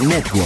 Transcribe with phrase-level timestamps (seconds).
[0.00, 0.45] Network.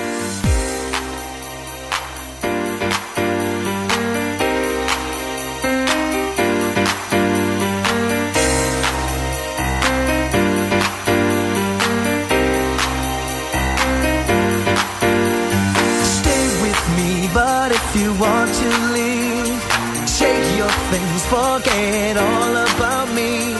[21.61, 23.53] forget all about me.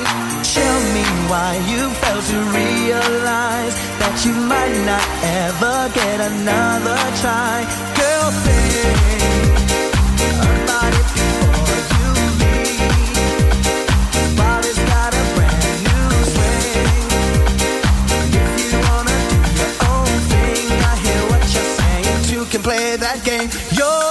[0.43, 5.07] Tell me why you failed to realize that you might not
[5.45, 7.65] ever get another try.
[7.99, 9.61] Girl, think
[10.41, 10.93] about
[11.93, 12.09] you
[12.41, 13.15] leave.
[14.37, 17.05] Body's got a brand new swing.
[18.41, 22.19] If you wanna do your own thing, I hear what you're saying.
[22.29, 24.10] Two can play that game you're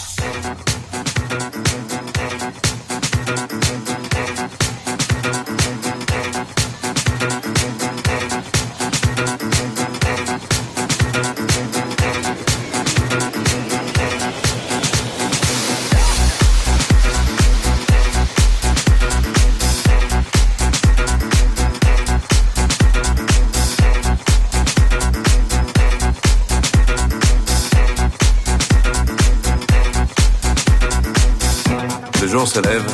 [32.27, 32.85] Se lève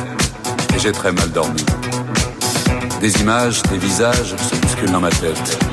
[0.74, 1.62] et j'ai très mal dormi.
[3.00, 5.67] Des images, des visages se bousculent dans ma tête.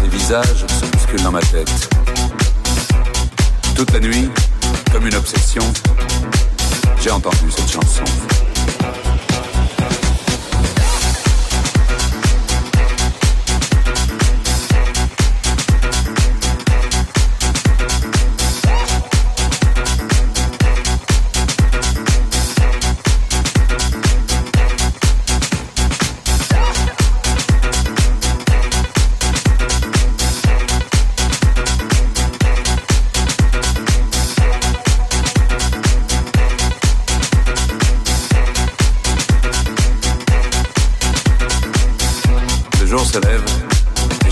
[0.00, 1.88] Des visages se bousculent dans ma tête.
[3.76, 4.28] Toute la nuit,
[4.90, 5.62] comme une obsession,
[7.00, 8.02] j'ai entendu cette chanson.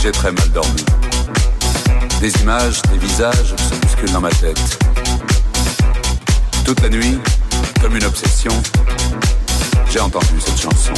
[0.03, 0.85] J'ai très mal dormi.
[2.21, 4.79] Des images, des visages se bousculent dans ma tête.
[6.65, 7.19] Toute la nuit,
[7.81, 8.51] comme une obsession,
[9.89, 10.93] j'ai entendu cette chanson.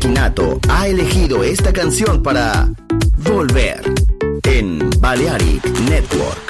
[0.00, 2.70] Shekinato ha elegido esta canción para
[3.18, 3.82] Volver
[4.44, 6.49] en Balearic Network.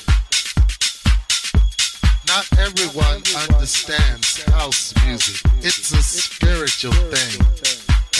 [2.31, 5.41] Not everyone understands house music.
[5.59, 7.45] It's a spiritual thing,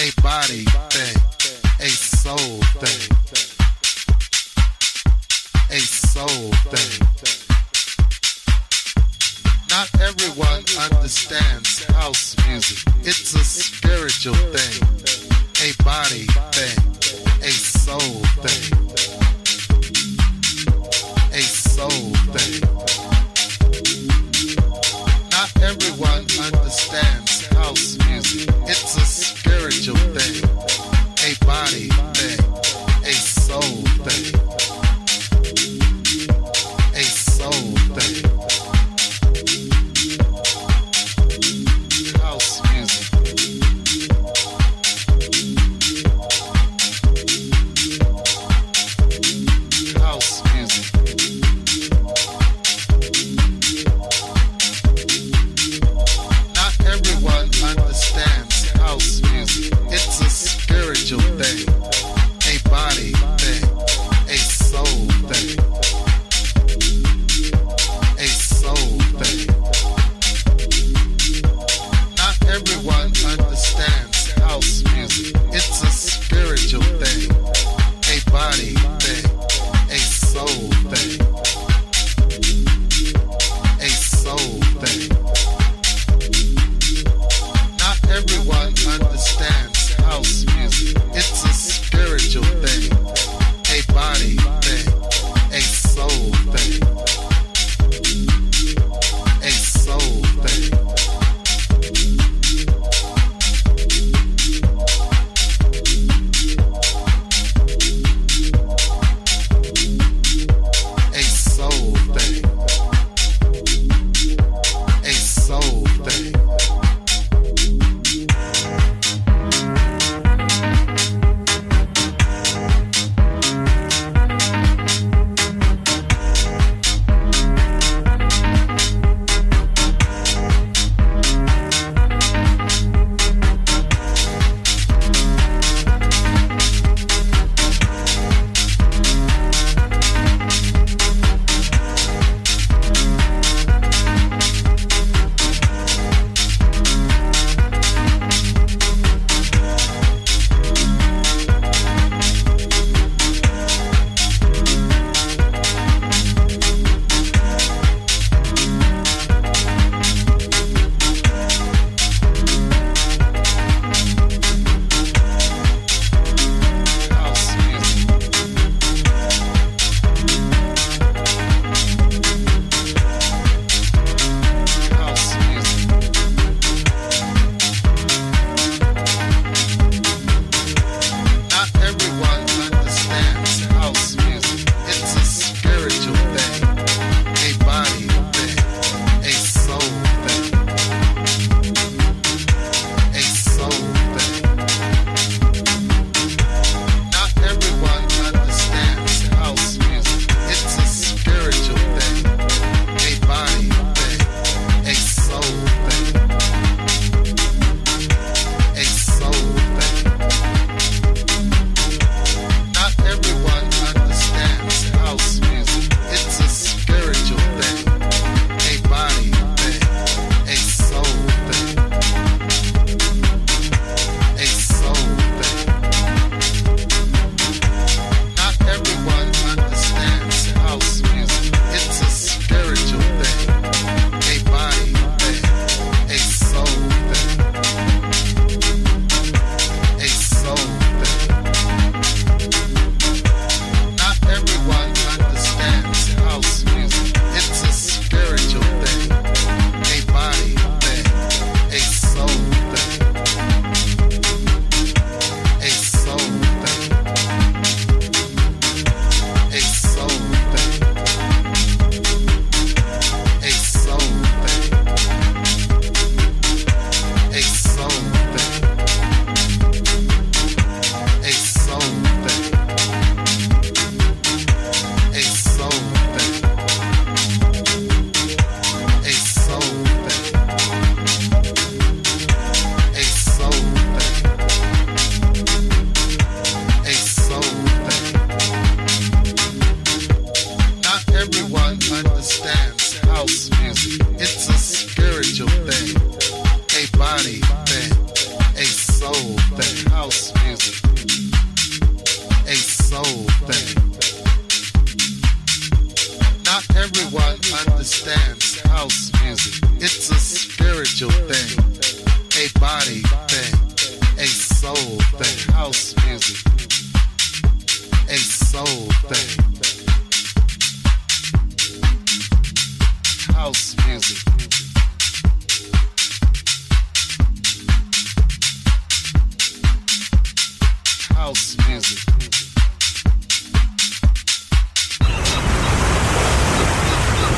[0.05, 0.65] a body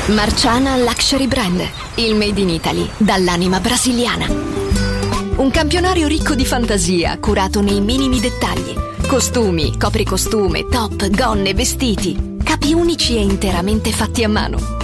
[0.08, 1.60] Marciana Luxury Brand,
[1.96, 4.26] il made in Italy dall'anima brasiliana.
[5.36, 8.74] Un campionario ricco di fantasia, curato nei minimi dettagli.
[9.08, 12.36] Costumi, copricostume, top, gonne, vestiti.
[12.44, 14.83] Capi unici e interamente fatti a mano.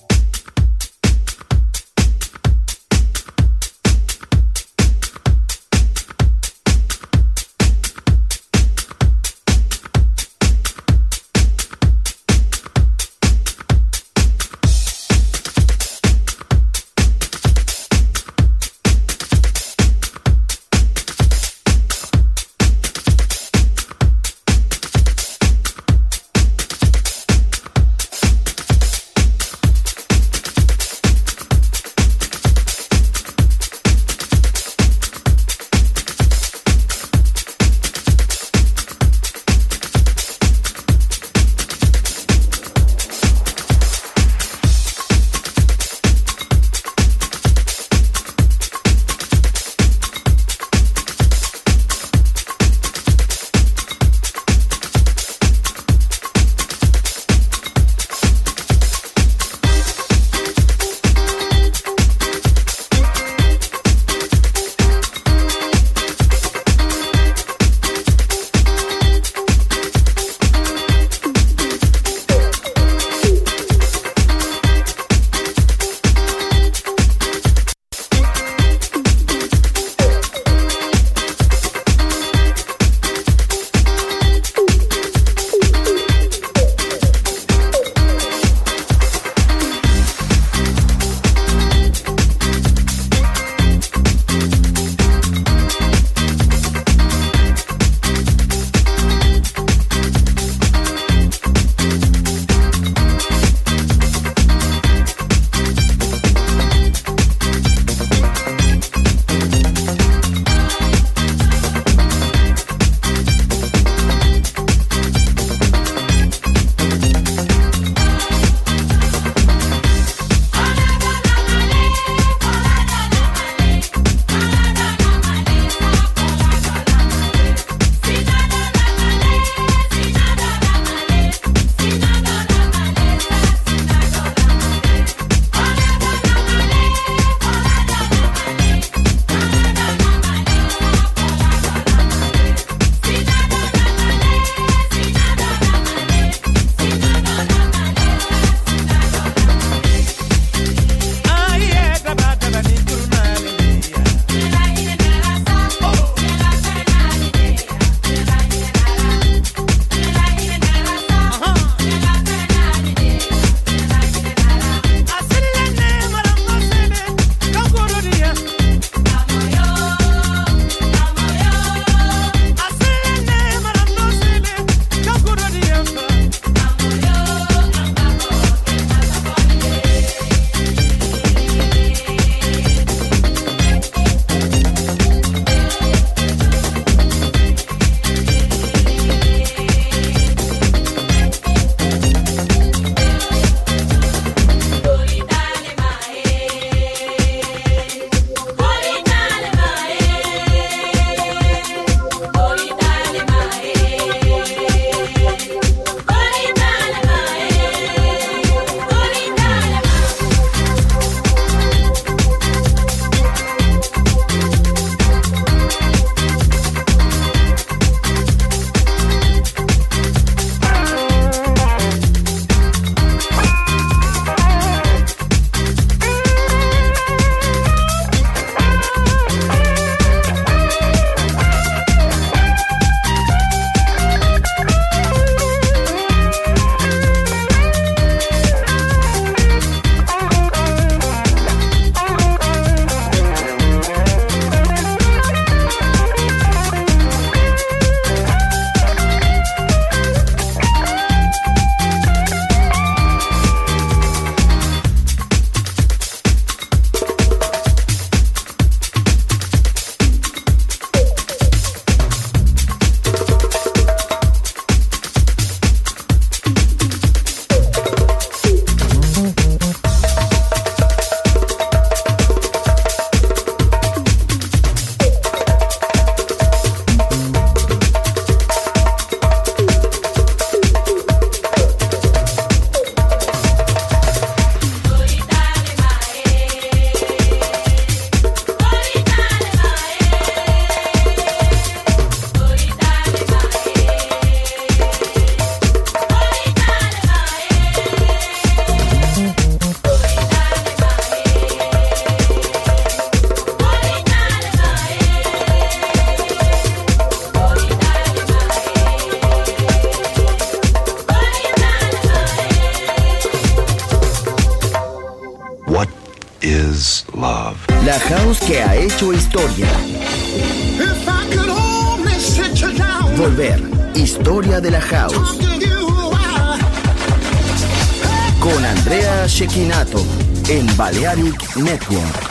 [331.57, 332.30] Network.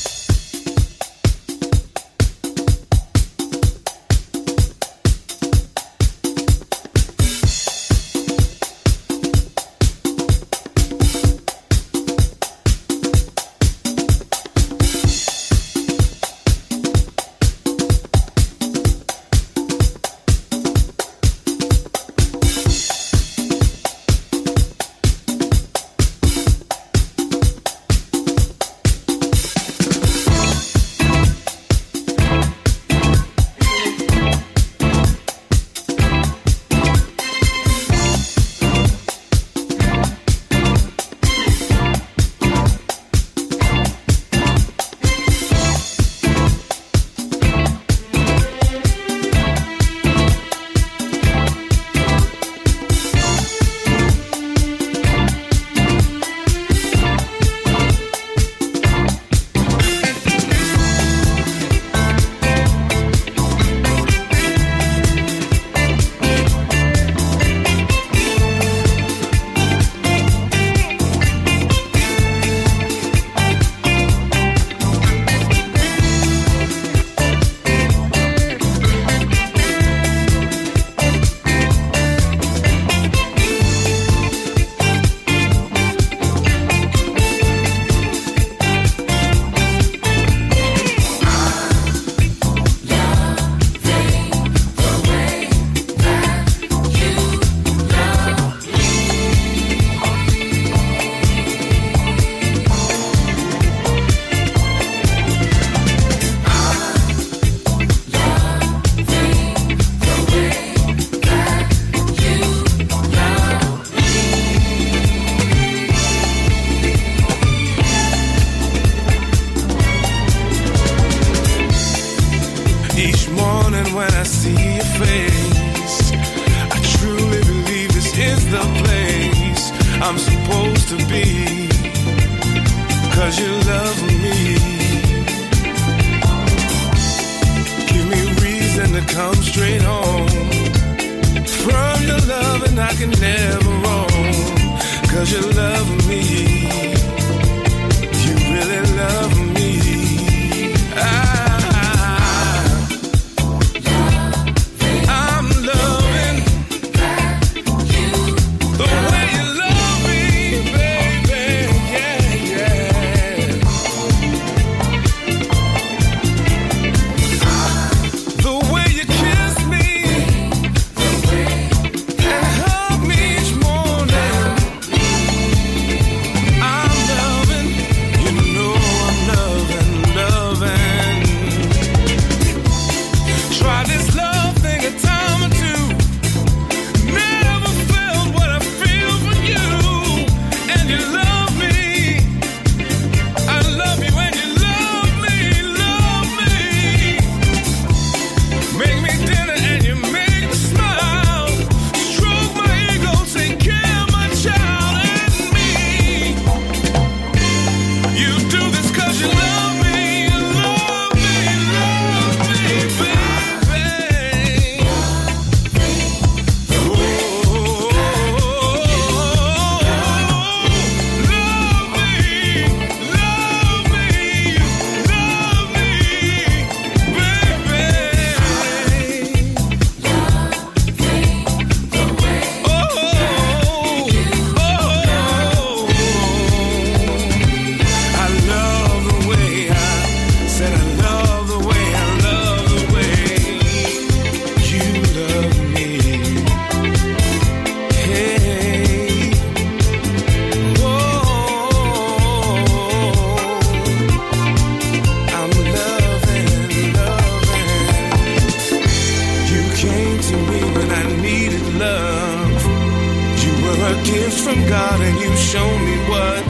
[264.91, 266.47] out and you show me what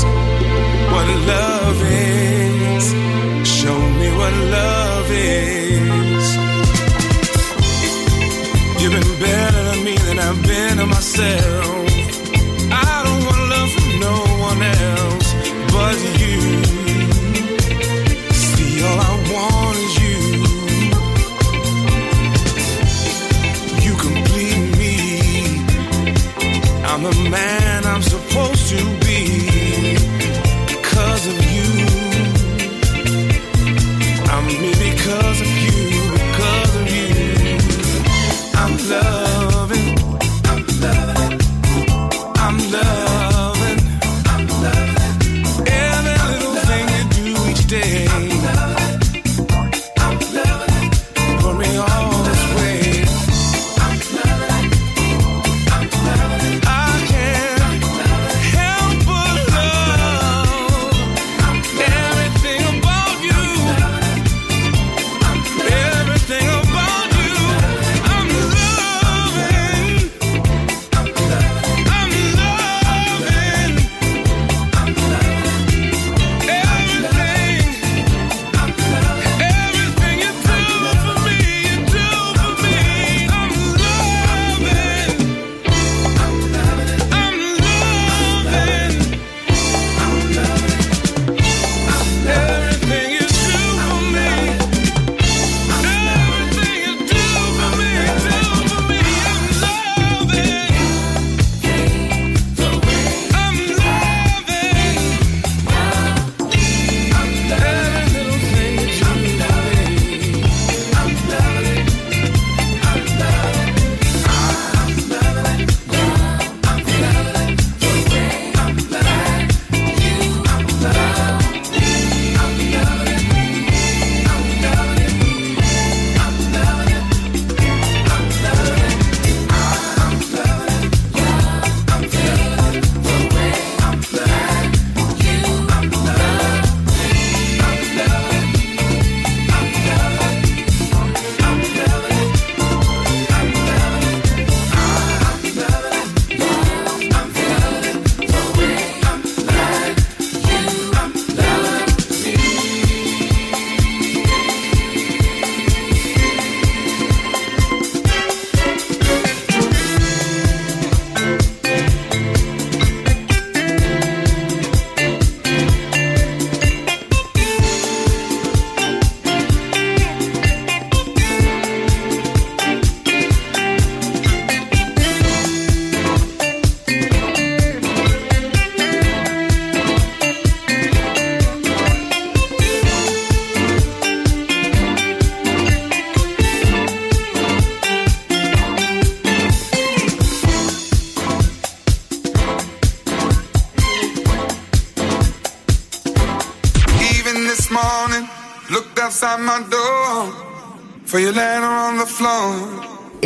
[0.93, 2.85] what love is.
[3.59, 6.25] Show me what love is.
[8.79, 11.60] You've been better to me than I've been to myself.